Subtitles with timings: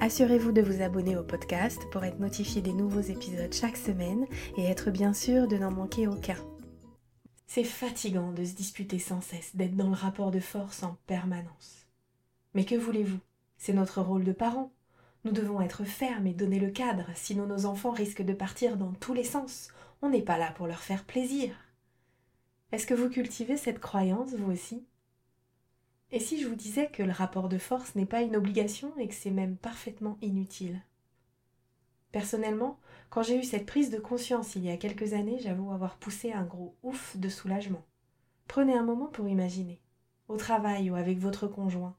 [0.00, 4.26] Assurez-vous de vous abonner au podcast pour être notifié des nouveaux épisodes chaque semaine
[4.56, 6.36] et être bien sûr de n'en manquer aucun.
[7.48, 11.88] C'est fatigant de se disputer sans cesse, d'être dans le rapport de force en permanence.
[12.54, 13.18] Mais que voulez-vous?
[13.56, 14.70] C'est notre rôle de parents.
[15.24, 18.92] Nous devons être fermes et donner le cadre, sinon nos enfants risquent de partir dans
[18.92, 19.68] tous les sens.
[20.00, 21.56] On n'est pas là pour leur faire plaisir.
[22.70, 24.86] Est-ce que vous cultivez cette croyance, vous aussi?
[26.10, 29.08] Et si je vous disais que le rapport de force n'est pas une obligation et
[29.08, 30.80] que c'est même parfaitement inutile?
[32.12, 32.78] Personnellement,
[33.10, 36.32] quand j'ai eu cette prise de conscience il y a quelques années, j'avoue avoir poussé
[36.32, 37.84] un gros ouf de soulagement.
[38.46, 39.80] Prenez un moment pour imaginer.
[40.28, 41.96] Au travail ou avec votre conjoint,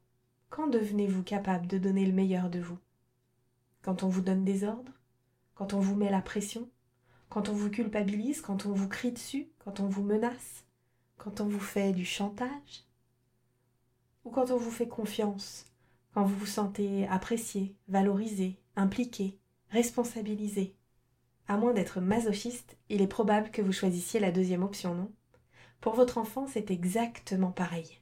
[0.50, 2.80] quand devenez-vous capable de donner le meilleur de vous?
[3.84, 5.00] Quand on vous donne des ordres
[5.56, 6.70] Quand on vous met la pression
[7.30, 10.66] Quand on vous culpabilise Quand on vous crie dessus Quand on vous menace
[11.18, 12.89] Quand on vous fait du chantage?
[14.24, 15.66] Ou quand on vous fait confiance,
[16.14, 19.38] quand vous vous sentez apprécié, valorisé, impliqué,
[19.70, 20.76] responsabilisé.
[21.48, 25.12] À moins d'être masochiste, il est probable que vous choisissiez la deuxième option, non?
[25.82, 28.00] Pour votre enfant, c'est exactement pareil.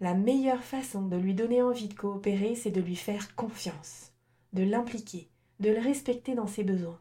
[0.00, 4.12] La meilleure façon de lui donner envie de coopérer, c'est de lui faire confiance,
[4.52, 7.00] de l'impliquer, de le respecter dans ses besoins.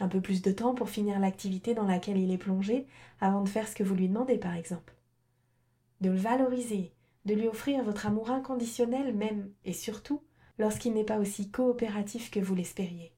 [0.00, 2.86] Un peu plus de temps pour finir l'activité dans laquelle il est plongé
[3.20, 4.94] avant de faire ce que vous lui demandez, par exemple.
[6.00, 6.92] De le valoriser,
[7.24, 10.22] de lui offrir votre amour inconditionnel même et surtout
[10.58, 13.12] lorsqu'il n'est pas aussi coopératif que vous l'espériez.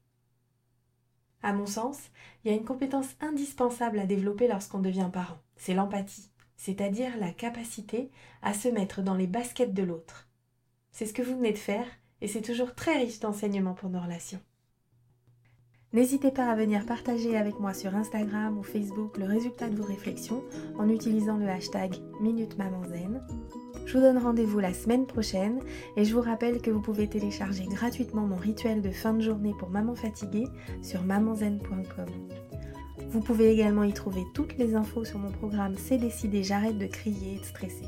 [1.43, 1.99] À mon sens,
[2.43, 7.31] il y a une compétence indispensable à développer lorsqu'on devient parent, c'est l'empathie, c'est-à-dire la
[7.31, 10.27] capacité à se mettre dans les baskets de l'autre.
[10.91, 11.87] C'est ce que vous venez de faire
[12.21, 14.41] et c'est toujours très riche d'enseignements pour nos relations.
[15.97, 19.83] N'hésitez pas à venir partager avec moi sur Instagram ou Facebook le résultat de vos
[19.83, 20.43] réflexions
[20.77, 22.55] en utilisant le hashtag Minute
[23.87, 25.59] je vous donne rendez-vous la semaine prochaine
[25.95, 29.55] et je vous rappelle que vous pouvez télécharger gratuitement mon rituel de fin de journée
[29.57, 30.45] pour maman fatiguée
[30.83, 32.05] sur mamanzen.com.
[33.09, 36.85] Vous pouvez également y trouver toutes les infos sur mon programme C'est décidé, j'arrête de
[36.85, 37.87] crier et de stresser.